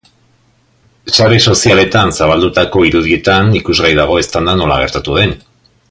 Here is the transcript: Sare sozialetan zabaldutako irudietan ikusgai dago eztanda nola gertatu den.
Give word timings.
Sare 1.17 1.37
sozialetan 1.51 2.13
zabaldutako 2.21 2.81
irudietan 2.89 3.53
ikusgai 3.61 3.93
dago 4.03 4.19
eztanda 4.25 4.57
nola 4.65 4.81
gertatu 4.87 5.21
den. 5.21 5.37